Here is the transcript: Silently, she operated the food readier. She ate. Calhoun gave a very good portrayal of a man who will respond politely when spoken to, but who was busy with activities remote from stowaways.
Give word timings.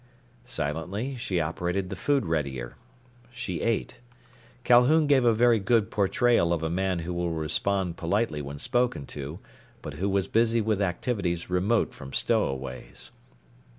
Silently, 0.45 1.15
she 1.15 1.39
operated 1.39 1.91
the 1.91 1.95
food 1.95 2.25
readier. 2.25 2.73
She 3.31 3.61
ate. 3.61 3.99
Calhoun 4.63 5.05
gave 5.05 5.23
a 5.25 5.31
very 5.31 5.59
good 5.59 5.91
portrayal 5.91 6.51
of 6.51 6.63
a 6.63 6.71
man 6.71 6.97
who 7.05 7.13
will 7.13 7.29
respond 7.29 7.97
politely 7.97 8.41
when 8.41 8.57
spoken 8.57 9.05
to, 9.05 9.37
but 9.83 9.93
who 10.01 10.09
was 10.09 10.27
busy 10.27 10.59
with 10.59 10.81
activities 10.81 11.51
remote 11.51 11.93
from 11.93 12.13
stowaways. 12.13 13.11